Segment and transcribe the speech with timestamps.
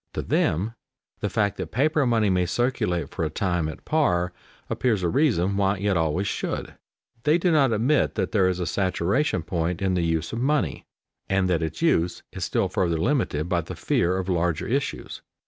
[0.13, 0.73] To them
[1.19, 4.33] the fact that paper money may circulate for a time at par
[4.67, 6.73] appears a reason why it always should.
[7.21, 10.87] They do not admit that there is a saturation point in the use of money,
[11.29, 15.21] and that its use is still further limited by the fear of larger issues.